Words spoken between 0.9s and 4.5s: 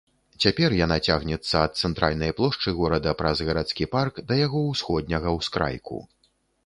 цягнецца ад цэнтральнай плошчы горада, праз гарадскі парк, да